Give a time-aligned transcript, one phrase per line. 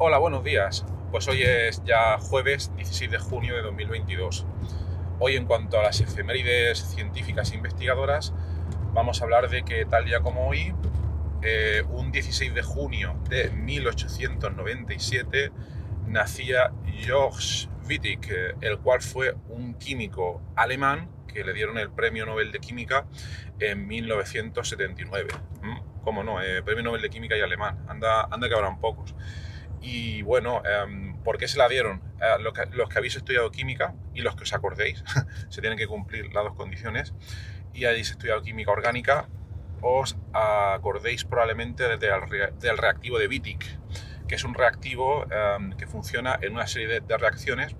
[0.00, 0.86] Hola, buenos días.
[1.10, 4.46] Pues hoy es ya jueves 16 de junio de 2022.
[5.18, 8.32] Hoy en cuanto a las efemérides científicas e investigadoras,
[8.92, 10.72] vamos a hablar de que tal día como hoy,
[11.42, 15.50] eh, un 16 de junio de 1897,
[16.06, 18.20] nacía Georges Wittig,
[18.60, 23.04] el cual fue un químico alemán que le dieron el Premio Nobel de Química
[23.58, 25.30] en 1979.
[25.60, 25.78] ¿Mm?
[26.04, 26.40] ¿Cómo no?
[26.40, 27.84] Eh, Premio Nobel de Química y alemán.
[27.88, 29.16] Anda, anda que habrán pocos.
[29.80, 32.02] Y bueno, em, ¿por qué se la dieron?
[32.20, 35.04] Eh, los, que, habéis estudiado química y los que os acordéis,
[35.48, 37.14] se tienen que cumplir las dos condiciones,
[37.72, 39.28] y habéis estudiado química orgánica,
[39.80, 43.60] os acordéis probablemente del, reactivo de Wittig,
[44.26, 47.76] que es un reactivo um, que funciona en una serie de, reacciones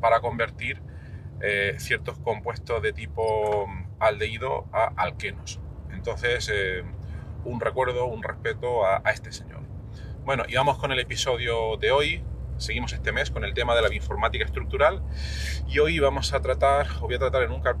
[0.00, 0.80] para convertir
[1.40, 3.66] eh, ciertos compuestos de tipo
[3.98, 5.60] aldehído a alquenos.
[5.90, 6.84] Entonces, eh,
[7.44, 9.79] un recuerdo, un respeto a este señor.
[10.24, 12.22] Bueno, y vamos con el episodio de hoy.
[12.58, 15.02] Seguimos este mes con el tema de la bioinformática estructural
[15.66, 17.78] y hoy vamos a tratar, o voy a tratar en un cap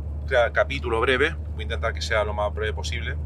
[0.54, 3.16] capítulo breve, voy a intentar que sea lo más breve posible,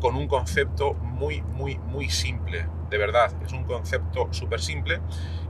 [0.00, 2.66] con un concepto muy, muy, muy simple.
[2.90, 5.00] De verdad, es un concepto súper simple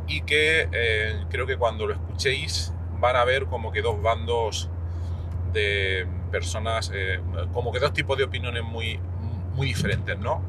[0.07, 4.71] y que eh, creo que cuando lo escuchéis van a ver como que dos bandos
[5.53, 7.21] de personas, eh,
[7.53, 9.01] como que dos tipos de opiniones muy,
[9.55, 10.41] muy diferentes, ¿no?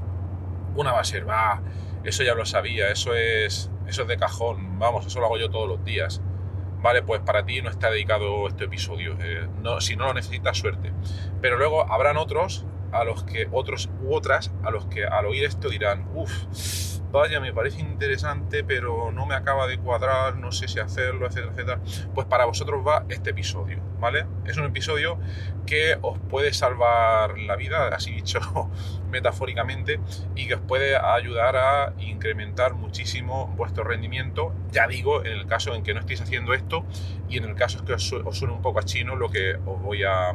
[0.76, 1.62] Una va a ser, va,
[2.04, 5.50] eso ya lo sabía, eso es, eso es de cajón, vamos, eso lo hago yo
[5.50, 6.22] todos los días.
[6.82, 10.58] Vale, pues para ti no está dedicado este episodio, eh, no, si no lo necesitas,
[10.58, 10.94] suerte.
[11.42, 15.44] Pero luego habrán otros, a los que, otros u otras, a los que al oír
[15.44, 16.32] esto dirán, uff,
[17.12, 21.52] vaya, me parece interesante, pero no me acaba de cuadrar, no sé si hacerlo, etcétera,
[21.52, 21.82] etcétera.
[22.14, 24.26] Pues para vosotros va este episodio, ¿vale?
[24.46, 25.20] Es un episodio
[25.66, 28.40] que os puede salvar la vida, así dicho
[29.10, 30.00] metafóricamente,
[30.36, 35.74] y que os puede ayudar a incrementar muchísimo vuestro rendimiento, ya digo, en el caso
[35.76, 36.86] en que no estéis haciendo esto
[37.28, 39.56] y en el caso es que os, os suene un poco a chino lo que
[39.56, 40.34] os voy a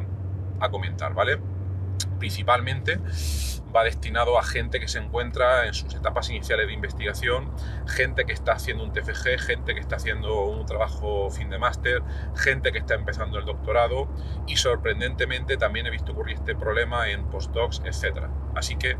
[0.71, 1.39] comentar, ¿vale?
[2.25, 2.97] Principalmente
[3.75, 7.51] va destinado a gente que se encuentra en sus etapas iniciales de investigación,
[7.85, 12.01] gente que está haciendo un TFG, gente que está haciendo un trabajo fin de máster,
[12.35, 14.07] gente que está empezando el doctorado
[14.47, 18.23] y sorprendentemente también he visto ocurrir este problema en postdocs, etc.
[18.55, 18.97] Así que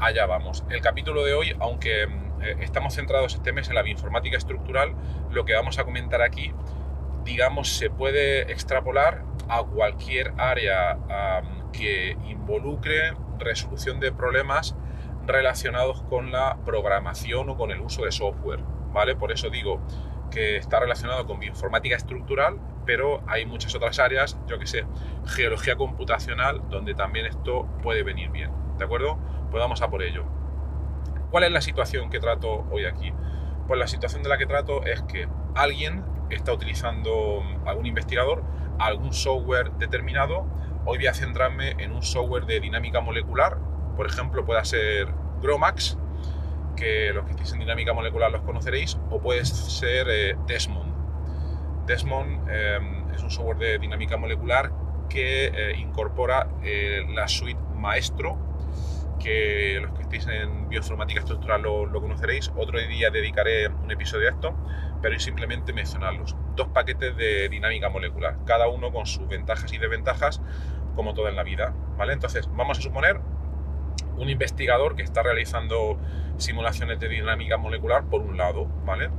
[0.00, 0.64] allá vamos.
[0.68, 4.92] El capítulo de hoy, aunque eh, estamos centrados este mes en la bioinformática estructural,
[5.30, 6.52] lo que vamos a comentar aquí,
[7.24, 10.98] digamos, se puede extrapolar a cualquier área
[11.72, 14.76] que involucre resolución de problemas
[15.26, 18.60] relacionados con la programación o con el uso de software,
[18.92, 19.16] ¿vale?
[19.16, 19.80] Por eso digo
[20.30, 24.84] que está relacionado con bioinformática estructural, pero hay muchas otras áreas, yo que sé,
[25.26, 29.18] geología computacional, donde también esto puede venir bien, ¿de acuerdo?
[29.50, 30.24] Pues vamos a por ello.
[31.30, 33.12] ¿Cuál es la situación que trato hoy aquí?
[33.66, 38.44] Pues la situación de la que trato es que alguien está utilizando, algún investigador,
[38.78, 40.46] algún software determinado
[40.88, 43.58] Hoy voy a centrarme en un software de dinámica molecular,
[43.96, 45.08] por ejemplo, puede ser
[45.42, 45.98] Gromax,
[46.76, 50.94] que los que estéis en dinámica molecular los conoceréis, o puede ser eh, Desmond.
[51.86, 52.78] Desmond eh,
[53.12, 54.70] es un software de dinámica molecular
[55.08, 58.38] que eh, incorpora eh, la suite Maestro,
[59.18, 62.52] que los que estéis en bioinformática estructural lo, lo, conoceréis.
[62.56, 64.54] Otro día dedicaré un episodio a esto,
[65.02, 66.36] pero simplemente mencionarlos.
[66.54, 70.40] Dos paquetes de dinámica molecular, cada uno con sus ventajas y desventajas,
[70.96, 72.14] como todo en la vida, ¿vale?
[72.14, 73.20] Entonces, vamos a suponer
[74.16, 75.98] un investigador que está realizando
[76.38, 79.10] simulaciones de dinámica molecular por un lado, ¿vale?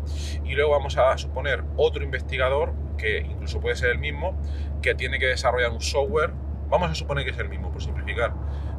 [0.44, 4.40] Y luego vamos a suponer otro investigador, que incluso puede ser el mismo,
[4.82, 6.34] que tiene que desarrollar un software,
[6.70, 8.34] vamos a suponer que es el mismo, por simplificar,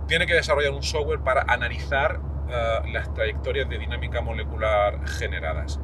[0.06, 5.80] tiene que desarrollar un software para analizar uh, las trayectorias de dinámica molecular generadas,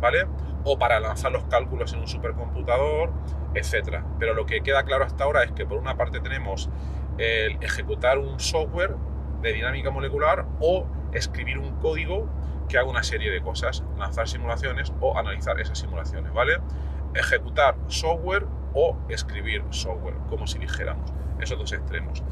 [0.00, 0.26] ¿vale?
[0.64, 3.12] O para lanzar los cálculos en un supercomputador,
[3.54, 4.02] etc.
[4.18, 6.70] Pero lo que queda claro hasta ahora es que por una parte tenemos
[7.18, 8.96] el ejecutar un software
[9.42, 12.28] de dinámica molecular o escribir un código
[12.68, 16.58] que haga una serie de cosas, lanzar simulaciones o analizar esas simulaciones, ¿vale?
[17.14, 22.22] Ejecutar software o escribir software, como si dijéramos, esos dos extremos.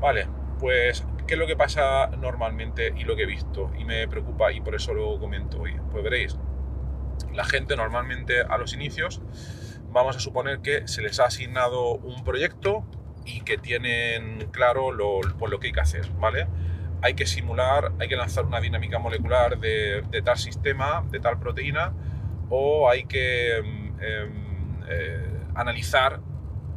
[0.00, 0.26] Vale,
[0.58, 3.70] pues, ¿qué es lo que pasa normalmente y lo que he visto?
[3.78, 5.76] Y me preocupa y por eso lo comento hoy.
[5.90, 6.36] Pues veréis,
[7.32, 9.22] la gente normalmente a los inicios,
[9.90, 12.84] vamos a suponer que se les ha asignado un proyecto
[13.24, 16.48] y que tienen claro lo, pues lo que hay que hacer, ¿vale?
[17.02, 21.92] Hay que simular, hay que lanzar una dinámica molecular de, tal sistema, de tal proteína,
[22.48, 26.20] o hay que em, em, eh, analizar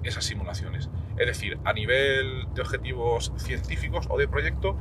[0.03, 0.89] esas simulaciones.
[1.17, 4.77] Es decir, a nivel de objetivos científicos o de proyecto,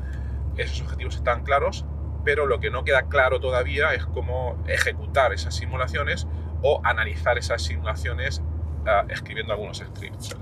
[0.57, 1.85] esos objetivos están claros,
[2.25, 6.27] pero lo que no queda claro todavía es cómo ejecutar esas simulaciones
[6.63, 8.43] o analizar esas simulaciones
[8.87, 10.37] ah, escribiendo algunos scripts.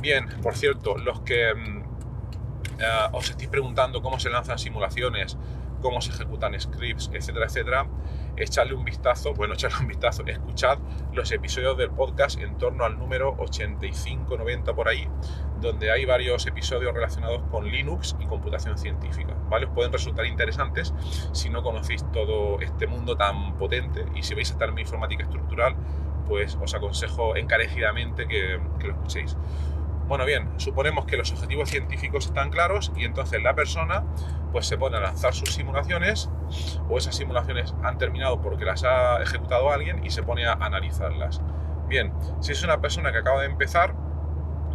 [0.00, 1.82] Bien, por cierto, los que mm,
[2.82, 5.36] ah, os estéis preguntando cómo se lanzan simulaciones,
[5.80, 7.86] cómo se ejecutan scripts, etcétera, etcétera,
[8.36, 10.78] echarle un vistazo, bueno, echarle un vistazo, escuchad
[11.12, 15.08] los episodios del podcast en torno al número 85-90 por ahí,
[15.60, 19.66] donde hay varios episodios relacionados con Linux y computación científica, ¿vale?
[19.66, 20.94] Os pueden resultar interesantes
[21.32, 25.24] si no conocéis todo este mundo tan potente y si vais a estar en informática
[25.24, 25.76] estructural,
[26.26, 29.36] pues os aconsejo encarecidamente que lo escuchéis.
[30.10, 34.02] Bueno, bien, suponemos que los objetivos científicos están claros y entonces la persona
[34.50, 36.28] pues se pone a lanzar sus simulaciones
[36.88, 41.40] o esas simulaciones han terminado porque las ha ejecutado alguien y se pone a analizarlas.
[41.86, 43.94] Bien, si es una persona que acaba de empezar,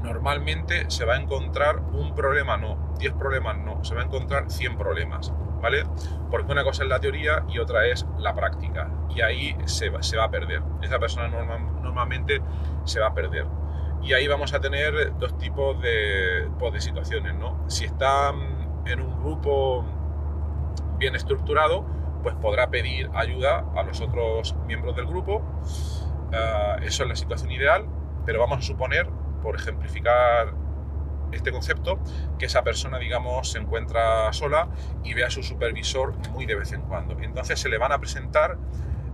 [0.01, 4.49] normalmente se va a encontrar un problema, no, 10 problemas, no, se va a encontrar
[4.49, 5.83] 100 problemas, ¿vale?
[6.31, 10.01] Porque una cosa es la teoría y otra es la práctica y ahí se va,
[10.01, 10.61] se va a perder.
[10.81, 12.39] Esa persona normalmente
[12.85, 13.64] se va a perder.
[14.05, 17.67] Y ahí vamos a tener dos tipos de, pues, de situaciones, ¿no?
[17.67, 18.31] Si está
[18.85, 19.83] en un grupo
[20.99, 21.83] bien estructurado,
[22.21, 25.41] pues podrá pedir ayuda a los otros miembros del grupo.
[26.31, 27.87] Ah, eso es la situación ideal,
[28.27, 29.09] pero vamos a suponer,
[29.41, 30.53] por ejemplificar
[31.31, 31.99] este concepto,
[32.37, 34.69] que esa persona, digamos, se encuentra sola
[35.03, 37.17] y ve a su supervisor muy de vez en cuando.
[37.19, 38.59] Entonces se le van a presentar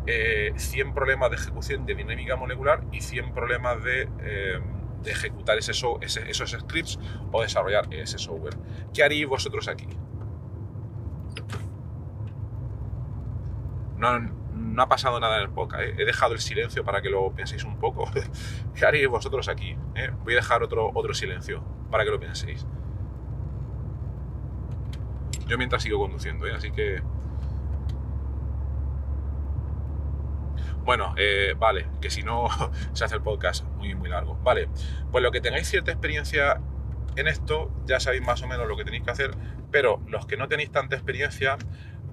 [0.05, 4.09] 100 eh, problemas de ejecución de dinámica molecular y 100 problemas de...
[4.19, 4.59] Eh,
[5.03, 7.00] de ejecutar ese, esos scripts
[7.31, 8.57] o desarrollar ese software.
[8.94, 9.88] ¿Qué haréis vosotros aquí?
[13.98, 15.95] No, no ha pasado nada en el podcast, ¿eh?
[15.98, 18.09] he dejado el silencio para que lo penséis un poco.
[18.75, 19.77] ¿Qué haréis vosotros aquí?
[19.95, 20.12] ¿Eh?
[20.24, 22.65] Voy a dejar otro, otro silencio para que lo penséis.
[25.48, 26.53] Yo mientras sigo conduciendo, ¿eh?
[26.56, 27.01] así que
[30.83, 32.48] Bueno, eh, vale, que si no
[32.94, 34.36] se hace el podcast muy, muy largo.
[34.44, 34.68] Vale,
[35.12, 36.60] pues lo que tengáis cierta experiencia
[37.16, 39.31] en esto, ya sabéis más o menos lo que tenéis que hacer,
[39.69, 41.57] pero los que no tenéis tanta experiencia,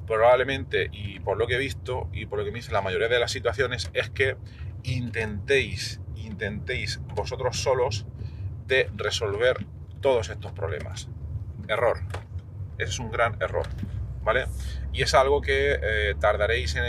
[0.06, 3.09] probablemente, y por lo que he visto, y por lo que me dice la mayoría
[3.09, 4.37] de las situaciones, es que
[4.82, 8.06] intentéis, intentéis vosotros solos
[8.67, 9.67] de resolver
[10.00, 11.09] todos estos problemas.
[11.69, 12.00] Error.
[12.79, 13.67] Ese es un gran error.
[14.23, 14.47] ¿Vale?
[14.93, 16.85] Y es algo que eh, tardaréis en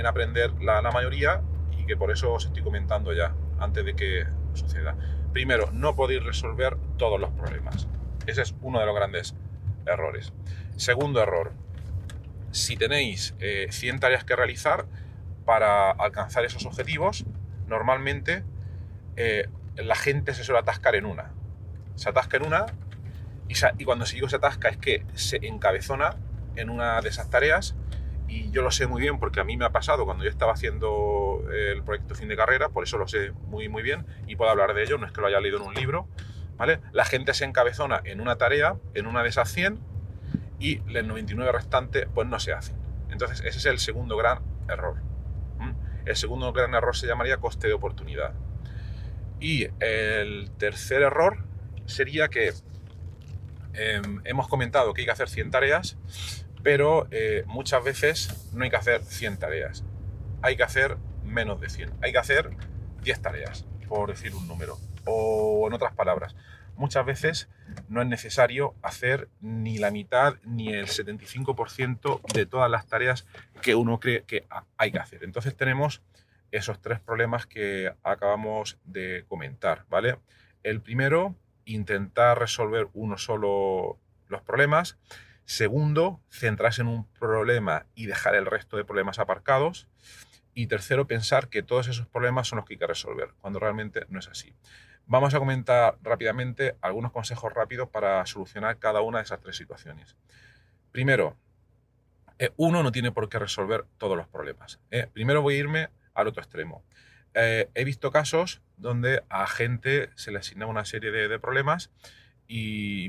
[0.00, 1.42] en aprender la, mayoría
[1.78, 4.96] y que por eso os estoy comentando ya, antes de que suceda.
[5.32, 7.86] Primero, no podéis resolver todos los problemas.
[8.26, 9.34] Ese es uno de los grandes
[9.86, 10.32] errores.
[10.76, 11.52] Segundo error,
[12.50, 14.86] si tenéis 100 eh, tareas que realizar
[15.44, 17.24] para alcanzar esos objetivos,
[17.66, 18.42] normalmente
[19.16, 21.32] eh, la gente se suele atascar en una.
[21.94, 22.66] Se atasca en una
[23.48, 26.16] y, cuando se se atasca es que se encabezona
[26.56, 27.74] en una de esas tareas
[28.30, 30.52] y yo lo sé muy bien porque a mí me ha pasado cuando yo estaba
[30.52, 34.50] haciendo el proyecto fin de carrera, por eso lo sé muy muy bien y puedo
[34.50, 36.08] hablar de ello, no es que lo haya leído en un libro,
[36.56, 36.80] ¿vale?
[36.92, 39.80] La gente se encabezona en una tarea, en una de esas 100
[40.60, 42.76] y el 99 restante pues no se hacen.
[43.10, 44.96] Entonces ese es el segundo gran error.
[46.06, 48.32] El segundo gran error se llamaría coste de oportunidad.
[49.38, 51.44] Y el tercer error
[51.86, 52.52] sería que
[53.74, 55.98] em, hemos comentado que hay que hacer 100 tareas,
[56.62, 59.84] pero eh, muchas veces no hay que hacer 100 tareas,
[60.42, 62.50] hay que hacer menos de 100, hay que hacer
[63.02, 64.78] 10 tareas, por decir un número.
[65.06, 66.36] O en otras palabras,
[66.76, 67.48] muchas veces
[67.88, 73.26] no es necesario hacer ni la mitad ni el 75% de todas las tareas
[73.62, 75.24] que uno cree que hay que hacer.
[75.24, 76.02] Entonces tenemos
[76.52, 80.18] esos tres problemas que acabamos de comentar, ¿vale?
[80.62, 83.98] El primero, intentar resolver uno solo
[84.28, 84.98] los problemas.
[85.50, 89.88] Segundo, centrarse en un problema y dejar el resto de problemas aparcados.
[90.54, 94.06] Y tercero, pensar que todos esos problemas son los que hay que resolver, cuando realmente
[94.10, 94.54] no es así.
[95.06, 100.14] Vamos a comentar rápidamente algunos consejos rápidos para solucionar cada una de esas tres situaciones.
[100.92, 101.36] Primero,
[102.38, 104.78] eh, uno no tiene por qué resolver todos los problemas.
[104.92, 105.08] ¿eh?
[105.12, 106.84] Primero voy a irme al otro extremo.
[107.34, 111.90] Eh, he visto casos donde a gente se le asigna una serie de, problemas
[112.52, 113.08] y,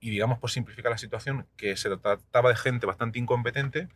[0.00, 3.88] digamos, por simplificar la situación, que se trataba de gente bastante incompetente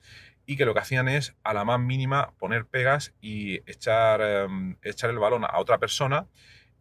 [0.45, 4.77] y que lo que hacían es, a la más mínima, poner pegas y echar, em,
[4.83, 6.27] echar el balón a otra persona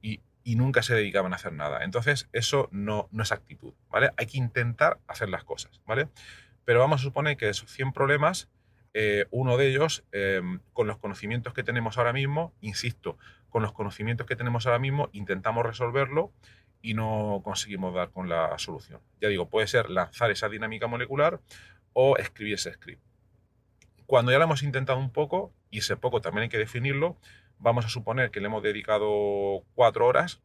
[0.01, 0.19] y,
[0.57, 1.85] nunca se dedicaban a hacer nada.
[1.85, 4.11] Entonces, eso no, no es actitud, ¿vale?
[4.17, 6.09] Hay que intentar hacer las cosas, ¿vale?
[6.65, 8.49] Pero vamos a suponer que esos 100 problemas,
[8.93, 13.17] eh, uno de ellos, em, con los conocimientos que tenemos ahora mismo, insisto,
[13.49, 16.33] con los conocimientos que tenemos ahora mismo, intentamos resolverlo
[16.83, 18.99] y no conseguimos dar con la solución.
[19.21, 21.39] Ya digo, puede ser lanzar esa dinámica molecular
[21.93, 23.01] o escribir ese script.
[24.05, 27.17] Cuando ya lo hemos intentado un poco, y ese poco también hay que definirlo,
[27.57, 30.41] vamos a suponer que le hemos dedicado cuatro horas,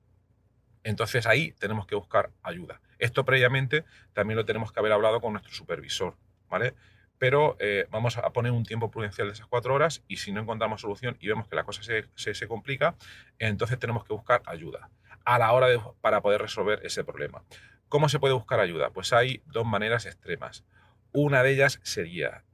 [0.85, 2.81] entonces ahí tenemos que buscar ayuda.
[3.01, 6.17] Esto previamente también lo tenemos que haber hablado con nuestro supervisor,
[6.49, 6.75] ¿vale?
[7.19, 10.41] Pero eh, vamos a poner un tiempo prudencial de esas cuatro horas y si no
[10.41, 12.95] encontramos solución y vemos que la cosa se, se, complica,
[13.41, 14.89] entonces tenemos que buscar ayuda
[15.29, 17.45] a la hora de, para poder resolver ese problema.
[17.91, 18.89] ¿Cómo se puede buscar ayuda?
[18.91, 20.65] Pues hay dos maneras extremas.
[21.13, 22.45] Una de ellas sería,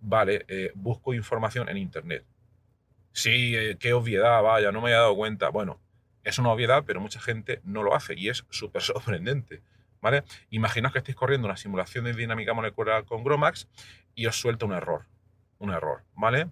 [0.00, 2.24] vale, eh, busco información en Internet.
[3.12, 5.48] Sí, eh, qué obviedad, vaya, no me he dado cuenta.
[5.50, 5.80] Bueno,
[6.24, 9.62] es una obviedad, pero mucha gente no lo hace y es súper sorprendente.
[10.00, 10.24] ¿vale?
[10.50, 13.68] Imaginaos que estéis corriendo una simulación de dinámica molecular con Gromax
[14.16, 15.06] y os suelta un error.
[15.58, 16.48] Un error, ¿vale?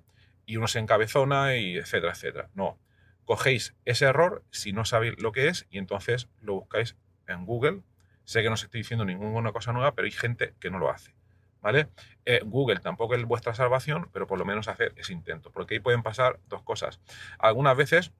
[0.46, 2.48] Y uno se encabezona y etcétera, etcétera.
[2.54, 2.78] No.
[3.24, 7.82] Cogéis ese error si no sabéis lo que es y entonces lo buscáis en Google.
[8.24, 10.90] Sé que no os estoy diciendo ninguna cosa nueva, pero hay gente que no lo
[10.90, 11.14] hace.
[11.60, 11.88] ¿Vale?
[12.26, 15.80] Eh, Google tampoco es vuestra salvación, pero por lo menos hacer ese intento, porque ahí
[15.80, 17.00] pueden pasar dos cosas.
[17.38, 18.12] Algunas veces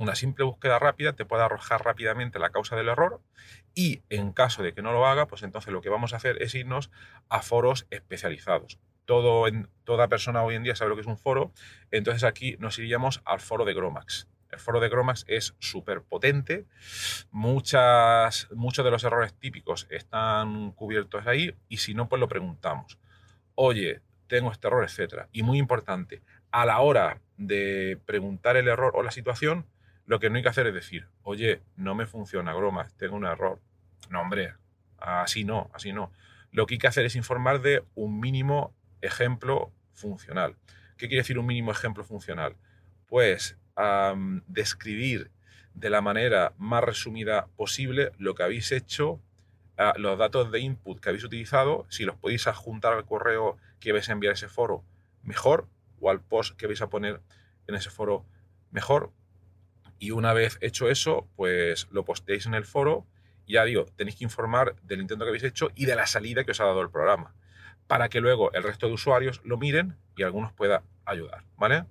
[0.00, 3.20] una simple búsqueda rápida te puede arrojar rápidamente la causa del error
[3.74, 6.42] y en caso de que no lo haga, pues entonces lo que vamos a hacer
[6.42, 6.90] es irnos
[7.28, 8.78] a foros especializados.
[9.10, 11.50] Todo, en, toda persona hoy en día sabe lo que es un foro,
[11.90, 14.28] entonces aquí nos iríamos al foro de Gromax.
[14.52, 16.66] El foro de Gromax es súper potente,
[17.32, 23.00] muchos de los errores típicos están cubiertos ahí y si no, pues lo preguntamos.
[23.56, 25.28] Oye, tengo este error, etcétera.
[25.32, 29.66] Y muy importante, a la hora de preguntar el error o la situación,
[30.06, 33.24] lo que no hay que hacer es decir, oye, no me funciona Gromax, tengo un
[33.26, 33.58] error.
[34.08, 34.54] No, hombre,
[34.98, 36.12] así no, así no.
[36.52, 40.56] Lo que hay que hacer es informar de un mínimo ejemplo funcional.
[40.96, 42.56] ¿Qué quiere decir un mínimo ejemplo funcional?
[43.06, 43.56] Pues
[44.46, 45.30] describir
[45.74, 49.20] de la manera más resumida posible lo que habéis hecho,
[49.96, 54.08] los datos de input que habéis utilizado, si los podéis adjuntar al correo que vais
[54.08, 54.84] a enviar a ese foro,
[55.22, 55.68] mejor,
[56.00, 57.20] o al post que vais a poner
[57.66, 58.26] en ese foro,
[58.70, 59.12] mejor.
[59.98, 63.06] Y una vez hecho eso, pues lo posteéis en el foro.
[63.46, 66.44] Y ya digo, tenéis que informar del intento que habéis hecho y de la salida
[66.44, 67.34] que os ha dado el programa.
[67.90, 71.42] Para que luego el resto de usuarios lo miren y algunos pueda ayudar.
[71.56, 71.86] ¿Vale?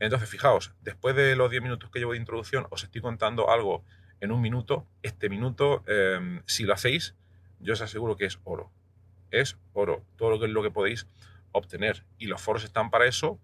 [0.00, 3.84] Entonces, fijaos, después de los 10 minutos que llevo de introducción, os estoy contando algo
[4.18, 4.88] en un minuto.
[5.04, 7.14] Este minuto, em, si lo hacéis,
[7.60, 8.72] yo os aseguro que es oro.
[9.30, 10.04] Es oro.
[10.16, 11.06] Todo lo que es lo que podéis
[11.52, 12.04] obtener.
[12.18, 13.38] Y los foros están para eso.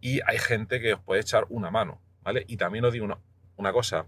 [0.00, 2.00] Y hay gente que os puede echar una mano.
[2.22, 2.46] ¿Vale?
[2.48, 3.06] Y también os digo
[3.56, 4.06] una, cosa,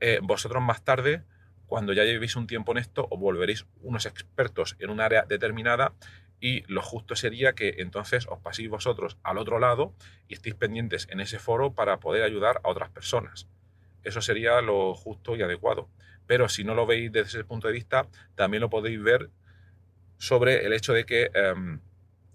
[0.00, 1.22] eh, vosotros más tarde,
[1.66, 5.92] cuando ya llevéis un tiempo en esto, os volveréis unos expertos en un área determinada
[6.40, 9.92] y lo justo sería que entonces os paséis vosotros al otro lado
[10.28, 13.48] y estéis pendientes en ese foro para poder ayudar a otras personas.
[14.04, 15.88] Eso sería lo justo y adecuado.
[16.26, 19.30] Pero si no lo veis desde ese punto de vista, también lo podéis ver
[20.18, 21.80] sobre el hecho de que em,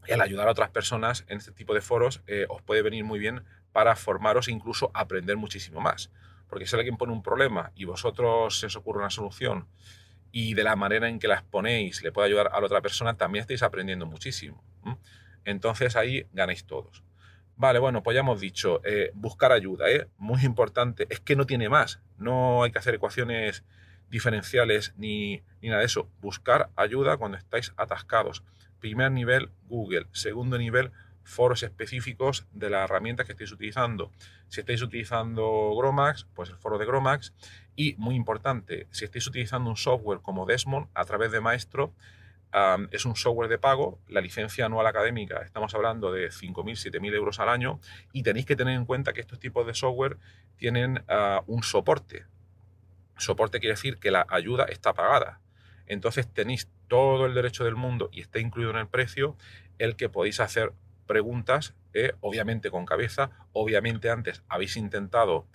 [0.07, 3.19] el ayudar a otras personas en este tipo de foros eh, os puede venir muy
[3.19, 6.11] bien para formaros e incluso aprender muchísimo más.
[6.49, 9.67] Porque si alguien pone un problema y vosotros se os ocurre una solución
[10.35, 13.15] y de la manera en que la exponéis le puede ayudar a la otra persona,
[13.15, 14.63] también estáis aprendiendo muchísimo.
[15.45, 17.03] Entonces ahí ganáis todos.
[17.55, 20.07] Vale, bueno, pues ya hemos dicho, eh, buscar ayuda, ¿eh?
[20.17, 23.63] muy importante, es que no tiene más, no hay que hacer ecuaciones
[24.09, 28.43] diferenciales ni, ni nada de eso, buscar ayuda cuando estáis atascados.
[28.79, 30.91] Primer nivel, Google, segundo nivel,
[31.23, 34.11] foros específicos de la herramienta que estéis utilizando.
[34.49, 37.33] Si estáis utilizando Gromax, pues el foro de Gromax.
[37.75, 41.93] Y muy importante, si estáis utilizando un software como Desmond a través de Maestro,
[42.91, 47.39] es un software de pago, la licencia anual académica, estamos hablando de 5.000, 7.000 euros
[47.39, 47.79] al año,
[48.11, 50.17] y tenéis que tener en cuenta que estos tipos de software
[50.55, 52.25] tienen ah, un soporte.
[53.17, 55.39] Soporte quiere decir que la ayuda está pagada.
[55.87, 59.35] Entonces tenéis todo el derecho del mundo y está incluido en el precio
[59.79, 60.73] el que podéis hacer
[61.05, 62.13] preguntas ¿eh?
[62.21, 65.45] obviamente con cabeza, obviamente antes habéis intentado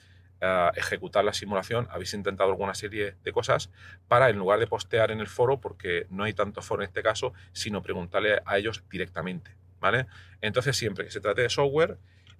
[0.40, 3.70] eh, ejecutar la simulación, habéis intentado alguna serie de cosas
[4.06, 7.02] para, en lugar de postear en el foro, porque no hay tanto foro en este
[7.02, 10.06] caso, sino preguntarle a ellos directamente, ¿vale?
[10.40, 11.98] Entonces, siempre que se trate de software,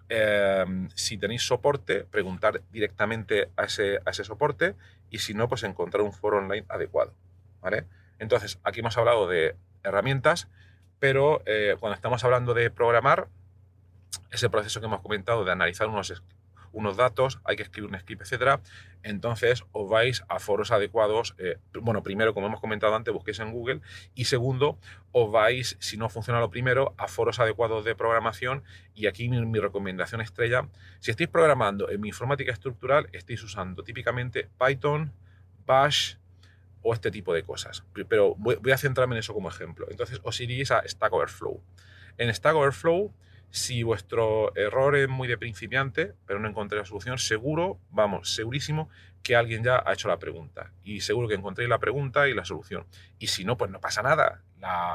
[0.08, 4.74] em, si tenéis soporte, preguntar directamente a ese, a ese soporte
[5.10, 7.14] y si no, pues encontrar un foro online adecuado,
[7.60, 7.84] ¿vale?
[8.18, 10.48] Entonces, aquí hemos hablado de herramientas,
[10.98, 13.28] pero eh, cuando estamos hablando de programar,
[14.30, 16.22] ese proceso que hemos comentado de analizar unos
[16.72, 18.60] unos datos, hay que escribir un script, etcétera.
[19.02, 21.34] Entonces os vais a foros adecuados.
[21.38, 23.80] Eh, bueno, primero, como hemos comentado antes, busquéis en Google.
[24.14, 24.78] Y segundo,
[25.12, 28.62] os vais, si no funciona lo primero, a foros adecuados de programación.
[28.94, 30.68] Y aquí mi, recomendación estrella,
[31.00, 35.12] si estáis programando en mi informática estructural, estáis usando típicamente Python,
[35.66, 36.14] Bash,
[36.82, 37.84] o este tipo de cosas.
[38.08, 39.86] Pero voy, a centrarme en eso como ejemplo.
[39.90, 41.60] Entonces os iréis a Stack Overflow.
[42.18, 43.12] En Stack Overflow
[43.50, 48.90] si vuestro error es muy de principiante, pero no encontré la solución, seguro, vamos, segurísimo
[49.22, 50.72] que alguien ya ha hecho la pregunta.
[50.84, 52.86] Y seguro que encontréis la pregunta y la solución.
[53.18, 54.42] Y si no, pues no pasa nada.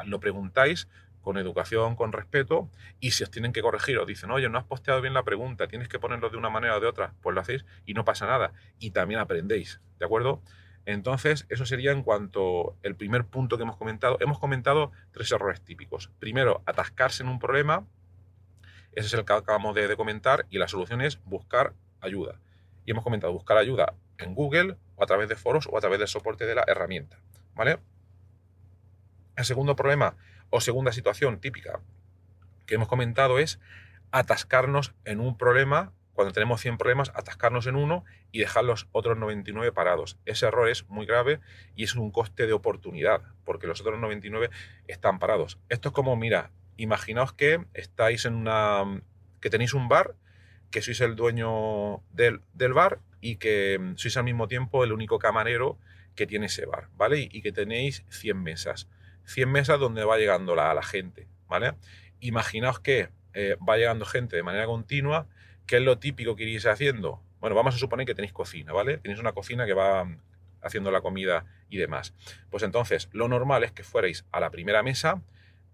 [0.06, 0.88] lo preguntáis
[1.22, 4.66] con educación, con respeto, y si os tienen que corregir, os dicen, oye, no has
[4.66, 7.40] posteado bien la pregunta, tienes que ponerlo de una manera o de otra, pues lo
[7.40, 8.52] hacéis y no pasa nada.
[8.78, 10.42] Y también aprendéis, ¿de acuerdo?
[10.86, 14.18] Entonces, eso sería en cuanto el primer punto que hemos comentado.
[14.20, 16.12] Hemos comentado tres errores típicos.
[16.20, 17.86] Primero, atascarse en un problema,
[18.92, 22.40] ese es el que acabamos de, comentar y la solución es buscar ayuda.
[22.86, 26.00] Y hemos comentado buscar ayuda en Google o a través de foros o a través
[26.00, 27.20] del soporte de la herramienta.
[27.56, 27.80] ¿Vale?
[29.36, 30.16] El segundo problema
[30.50, 31.80] o segunda situación típica
[32.66, 33.60] que hemos comentado es
[34.12, 39.18] atascarnos en un problema, cuando tenemos 100 problemas, atascarnos en uno y dejar los otros
[39.18, 40.18] 99 parados.
[40.26, 41.40] Ese error es muy grave
[41.76, 44.50] y es un coste de oportunidad, porque los otros 99
[44.88, 45.60] están parados.
[45.70, 49.02] Esto es como, mira, imaginaos que estáis en una.
[49.42, 50.16] que tenéis un bar,
[50.70, 52.42] que sois el dueño del,
[52.74, 55.78] bar y que sois al mismo tiempo el único camarero
[56.16, 57.20] que tiene ese bar, ¿vale?
[57.20, 58.88] Y, que tenéis 100 mesas.
[59.26, 61.74] 100 mesas donde va llegando la, la gente, ¿vale?
[62.20, 65.28] Imaginaos que eh, va llegando gente de manera continua,
[65.66, 67.22] ¿qué es lo típico que iréis haciendo?
[67.40, 68.98] Bueno, vamos a suponer que tenéis cocina, ¿vale?
[68.98, 70.08] Tenéis una cocina que va
[70.62, 72.14] haciendo la comida y demás.
[72.50, 75.22] Pues entonces, lo normal es que fuerais a la primera mesa,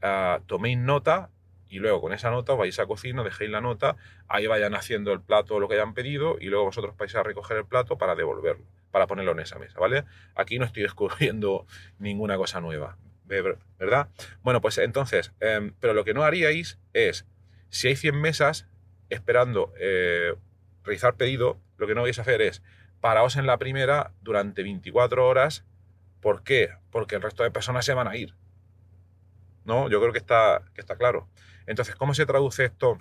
[0.02, 1.30] uh, toméis nota
[1.70, 3.96] y luego con esa nota vais a cocina, dejéis la nota,
[4.28, 7.58] ahí vayan haciendo el plato lo que hayan pedido y luego vosotros vais a recoger
[7.58, 10.06] el plato para devolverlo, para ponerlo en esa mesa, ¿vale?
[10.36, 11.68] Aquí no estoy descubriendo
[12.00, 14.10] ninguna cosa nueva, ¿verdad?
[14.42, 17.28] Bueno, pues entonces, em, pero lo que no haríais es,
[17.70, 18.68] si hay 100 mesas
[19.10, 20.36] esperando eh,
[20.84, 22.62] realizar pedido, lo que no vais a hacer es
[23.02, 25.66] paraos en la primera durante 24 horas.
[26.22, 26.72] ¿Por qué?
[26.92, 28.36] Porque el resto de personas se van a ir.
[29.70, 29.90] ¿no?
[29.90, 31.30] Yo creo que está, que está claro.
[31.68, 32.98] Entonces, ¿cómo se traduce esto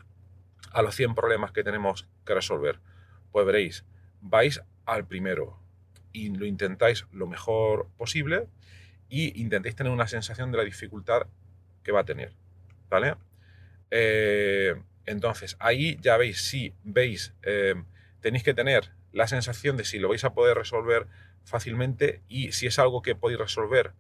[0.73, 2.81] a los 100 problemas que tenemos que resolver?
[3.33, 3.85] Pues veréis,
[4.21, 5.59] vais al primero
[6.13, 8.49] y lo intentáis lo mejor posible
[9.09, 11.27] y intentéis tener una sensación de la dificultad
[11.83, 12.35] que va a tener,
[12.91, 13.17] ¿vale?
[13.91, 14.75] Eh,
[15.09, 17.75] entonces, ahí ya veis, si veis, eh,
[18.21, 21.07] tenéis que tener la sensación de si lo vais a poder resolver
[21.45, 23.95] fácilmente y si es algo que podéis resolver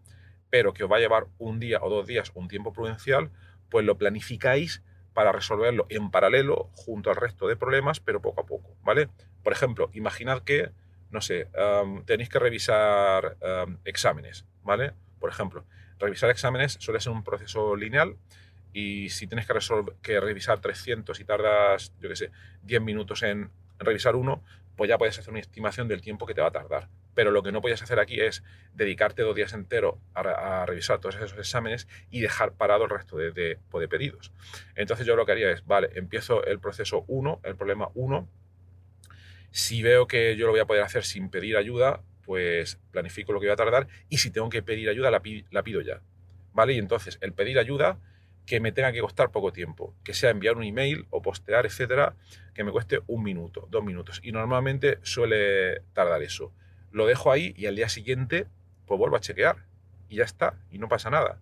[0.51, 3.31] pero que os va a llevar un día o dos días, un tiempo prudencial,
[3.69, 8.47] pues lo planificáis para resolverlo en paralelo junto al resto de problemas, pero poco a
[8.47, 9.09] poco, ¿vale?
[9.43, 10.71] Por ejemplo, imaginad que,
[11.11, 11.49] no sé,
[12.07, 13.37] tenéis que revisar
[13.85, 14.93] exámenes, ¿vale?
[15.19, 15.65] Por ejemplo,
[15.99, 18.17] revisar exámenes suele ser un proceso lineal
[18.73, 19.55] y si tienes que,
[20.03, 22.31] que revisar 300 y tardas, yo qué sé,
[22.63, 24.43] 10 minutos en revisar uno,
[24.77, 27.43] pues ya puedes hacer una estimación del tiempo que te va a tardar pero lo
[27.43, 31.89] que no podías hacer aquí es dedicarte dos días enteros a, revisar todos esos exámenes
[32.13, 34.31] y dejar parado el resto de, pues, de, pedidos.
[34.77, 38.29] Entonces yo lo que haría es, vale, empiezo el proceso 1, el problema 1.
[39.51, 43.41] Si veo que yo lo voy a poder hacer sin pedir ayuda, pues planifico lo
[43.41, 46.01] que voy a tardar y si tengo que pedir ayuda, la, la pido ya.
[46.53, 46.75] ¿Vale?
[46.75, 47.99] Y entonces el pedir ayuda
[48.49, 52.15] que me tenga que costar poco tiempo, que sea enviar un email o postear, etcétera,
[52.55, 54.21] que me cueste un minuto, dos minutos.
[54.23, 56.53] Y normalmente suele tardar eso
[56.91, 58.47] lo dejo ahí y al día siguiente
[58.87, 59.67] pues vuelvo a chequear
[60.09, 61.39] y ya está, y no pasa nada,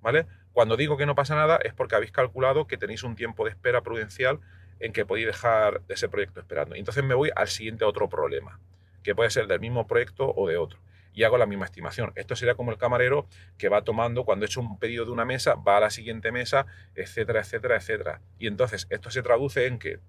[0.00, 0.26] ¿vale?
[0.52, 3.50] Cuando digo que no pasa nada es porque habéis calculado que tenéis un tiempo de
[3.50, 4.40] espera prudencial
[4.78, 6.76] en que podéis dejar ese proyecto esperando.
[6.76, 8.60] Entonces me voy al siguiente otro problema,
[9.02, 10.78] que puede ser del mismo proyecto o de otro.
[11.14, 12.12] Y hago la misma estimación.
[12.16, 15.24] Esto sería como el camarero que va tomando, cuando he hecho un pedido de una
[15.24, 18.20] mesa, va a la siguiente mesa, etcétera, etcétera, etcétera.
[18.38, 20.00] Y entonces esto se traduce en que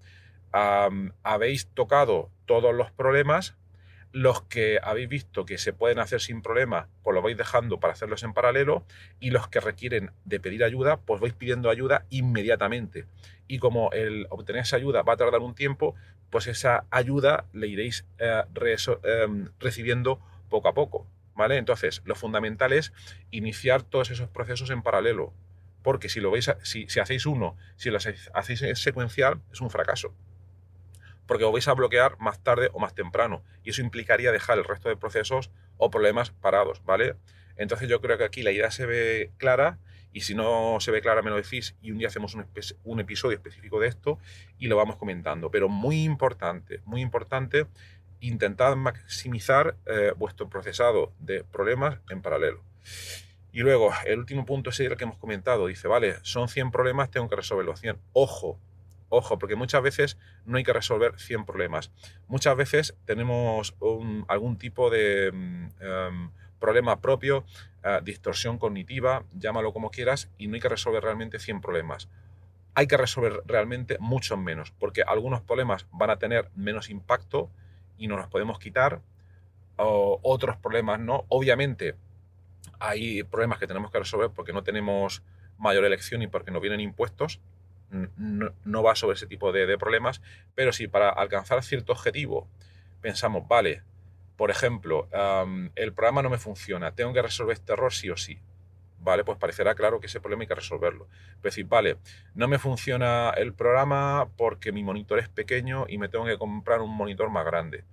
[1.22, 3.56] habéis tocado todos los problemas,
[4.12, 7.92] los que habéis visto que se pueden hacer sin problema, pues lo vais dejando para
[7.92, 8.84] hacerlos en paralelo
[9.20, 13.04] y los que requieren de pedir ayuda, pues vais pidiendo ayuda inmediatamente.
[13.46, 15.94] Y como el obtener esa ayuda va a tardar un tiempo,
[16.30, 18.42] pues esa ayuda le iréis eh,
[19.02, 21.06] em, recibiendo poco a poco.
[21.34, 21.58] ¿Vale?
[21.58, 22.94] Entonces, lo fundamental es
[23.30, 25.34] iniciar todos esos procesos en paralelo.
[25.82, 30.14] Porque si lo veis, si, hacéis uno, si lo hacéis secuencial, es un fracaso
[31.26, 33.42] porque os vais a bloquear más tarde o más temprano.
[33.64, 37.16] Y eso implicaría dejar el resto de procesos o problemas parados, ¿vale?
[37.56, 39.78] Entonces yo creo que aquí la idea se ve clara
[40.12, 43.36] y si no se ve clara me lo decís y un día hacemos un, episodio
[43.36, 44.18] específico de esto
[44.58, 45.50] y lo vamos comentando.
[45.50, 47.66] Pero muy importante, muy importante,
[48.20, 52.62] intentad maximizar eh, vuestro procesado de problemas en paralelo.
[53.52, 55.66] Y luego, el último punto es el que hemos comentado.
[55.66, 57.98] Dice, vale, son 100 problemas, tengo que resolver los 100.
[58.12, 58.58] Ojo,
[59.08, 61.92] Ojo, porque muchas veces no hay que resolver 100 problemas.
[62.26, 63.76] Muchas veces tenemos
[64.28, 67.44] algún tipo de mm, em, problema propio,
[67.84, 72.08] eh, distorsión cognitiva, llámalo como quieras, y no hay que resolver realmente 100 problemas.
[72.74, 77.50] Hay que resolver realmente muchos menos, porque algunos problemas van a tener menos impacto
[77.98, 79.00] y no los podemos quitar,
[79.76, 81.24] otros problemas no.
[81.28, 81.94] Obviamente
[82.78, 85.22] hay problemas que tenemos que resolver porque no tenemos
[85.58, 87.40] mayor elección y porque no vienen impuestos,
[87.90, 90.20] no, va sobre ese tipo de, problemas,
[90.54, 92.48] pero si para alcanzar cierto objetivo
[93.00, 93.82] pensamos, vale,
[94.36, 95.08] por ejemplo,
[95.74, 98.38] el programa no me funciona, tengo que resolver este error sí o sí.
[99.06, 101.06] Vale, pues parecerá claro que ese problema hay que resolverlo.
[101.36, 101.98] Es decir, vale,
[102.34, 106.80] no me funciona el programa porque mi monitor es pequeño y me tengo que comprar
[106.80, 107.84] un monitor más grande.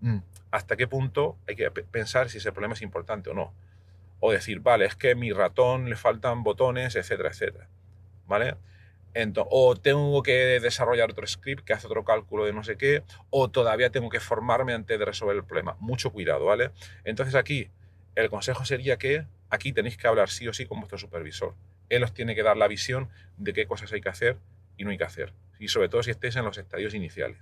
[0.00, 0.18] Mm,
[0.52, 3.52] ¿Hasta qué punto hay que pensar si ese problema es importante o no?
[4.20, 7.66] O decir, vale, es que mi ratón le faltan botones, etcétera, etcétera.
[8.28, 8.54] ¿Vale?
[9.50, 13.50] o tengo que desarrollar otro script que hace otro cálculo de no sé qué, o
[13.50, 15.76] todavía tengo que formarme antes de resolver el problema.
[15.80, 16.70] Mucho cuidado, ¿vale?
[17.02, 17.70] Entonces aquí
[18.14, 21.54] el consejo sería que aquí tenéis que hablar sí o sí con vuestro supervisor.
[21.88, 24.38] Él os tiene que dar la visión de qué cosas hay que hacer
[24.76, 25.32] y no hay que hacer.
[25.58, 27.38] Y sobre todo si estéis en los estadios iniciales.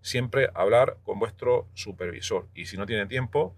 [0.00, 2.48] Siempre hablar con vuestro supervisor.
[2.54, 3.54] Y si no tiene tiempo,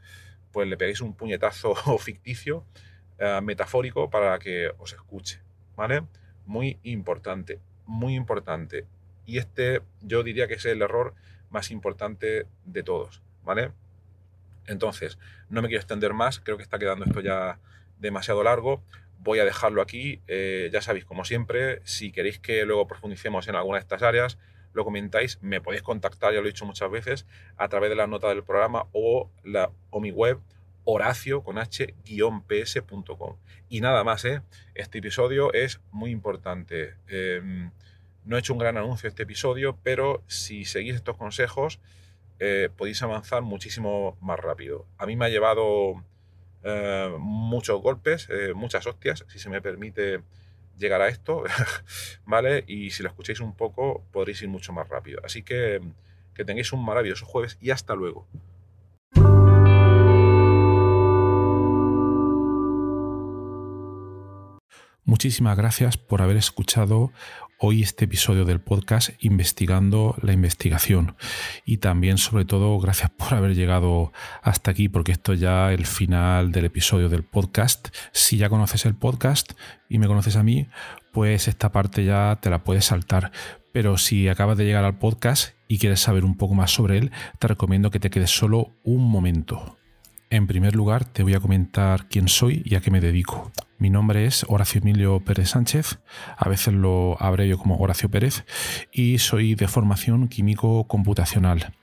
[0.53, 2.65] pues le pegáis un puñetazo ficticio,
[3.19, 5.41] eh, metafórico, para que os escuche.
[5.77, 6.03] ¿Vale?
[6.47, 8.87] muy importante, muy importante.
[9.27, 11.15] Y este yo diría que es el error
[11.51, 13.73] más importante de todos, ¿vale?
[14.67, 17.59] Entonces, no me quiero extender más, creo que está quedando esto ya
[17.99, 18.83] demasiado largo.
[19.19, 23.57] Voy a dejarlo aquí, eh, ya sabéis, como siempre, si queréis que luego profundicemos en
[23.57, 24.39] alguna de estas áreas,
[24.73, 27.27] lo comentáis, me podéis contactar, ya lo he dicho muchas veces,
[27.57, 30.39] a través de la nota del programa o, la, o mi web
[30.85, 33.37] horacio con h-ps.com.
[33.69, 34.43] Y nada más, ¿eh?
[34.75, 36.95] Este episodio es muy importante.
[37.09, 37.73] Em,
[38.25, 41.81] no he hecho un gran anuncio este episodio, pero si seguís estos consejos
[42.39, 44.87] eh, podéis avanzar muchísimo más rápido.
[44.99, 46.05] A mí me ha llevado
[46.63, 50.23] eh, muchos golpes, eh, muchas hostias, si se me permite
[50.77, 51.45] llegar a esto,
[52.25, 52.65] ¿vale?
[52.67, 55.21] Y si lo escucháis un poco podréis ir mucho más rápido.
[55.25, 55.81] Así que
[56.35, 58.27] que tengáis un maravilloso jueves y hasta luego.
[65.05, 67.11] Muchísimas gracias por haber escuchado
[67.59, 71.17] hoy este episodio del podcast Investigando la Investigación.
[71.65, 75.87] Y también, sobre todo, gracias por haber llegado hasta aquí, porque esto ya es el
[75.87, 77.89] final del episodio del podcast.
[78.13, 79.53] Si ya conoces el podcast
[79.89, 80.69] y me conoces a mí,
[81.13, 83.33] pues esta parte ya te la puedes saltar.
[83.73, 87.11] Pero si acabas de llegar al podcast y quieres saber un poco más sobre él,
[87.39, 89.79] te recomiendo que te quedes solo un momento.
[90.29, 93.53] En primer lugar, te voy a comentar quién soy y a qué me dedico.
[93.79, 95.99] Mi nombre es Horacio Emilio Pérez Sánchez,
[96.39, 98.47] a veces lo abrevio como Horacio Pérez,
[98.91, 101.75] y soy de formación químico computacional.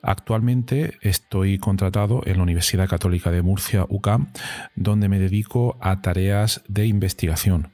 [0.00, 4.32] Actualmente estoy contratado en la Universidad Católica de Murcia, UCAM,
[4.74, 7.73] donde me dedico a tareas de investigación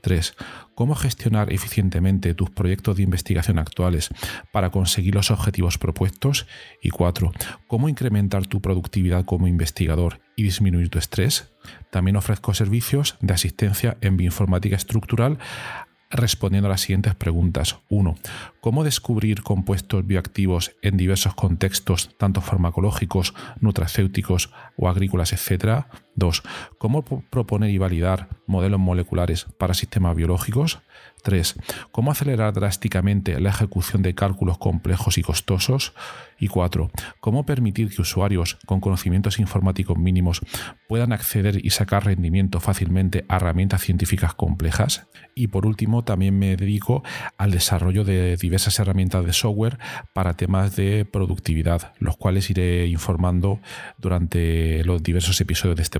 [0.00, 0.34] 3.
[0.74, 4.10] ¿Cómo gestionar eficientemente tus proyectos de investigación actuales
[4.52, 6.46] para conseguir los objetivos propuestos?
[6.82, 7.32] Y 4.
[7.66, 11.52] ¿Cómo incrementar tu productividad como investigador y disminuir tu estrés?
[11.90, 15.38] También ofrezco servicios de asistencia en bioinformática estructural
[16.10, 17.78] respondiendo a las siguientes preguntas.
[17.88, 18.16] 1.
[18.60, 25.88] ¿Cómo descubrir compuestos bioactivos en diversos contextos, tanto farmacológicos, nutracéuticos o agrícolas, etcétera?
[26.16, 26.42] 2.
[26.78, 30.80] ¿Cómo proponer y validar modelos moleculares para sistemas biológicos?
[31.22, 31.56] 3.
[31.92, 35.92] ¿Cómo acelerar drásticamente la ejecución de cálculos complejos y costosos?
[36.38, 36.90] Y 4.
[37.20, 40.40] ¿Cómo permitir que usuarios con conocimientos informáticos mínimos
[40.88, 45.06] puedan acceder y sacar rendimiento fácilmente a herramientas científicas complejas?
[45.34, 47.02] Y por último, también me dedico
[47.36, 49.78] al desarrollo de diversas herramientas de software
[50.14, 53.60] para temas de productividad, los cuales iré informando
[53.98, 55.99] durante los diversos episodios de este